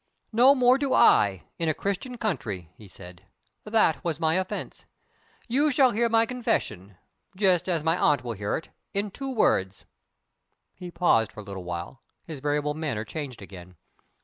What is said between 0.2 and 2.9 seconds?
"No more do I in a Christian country," he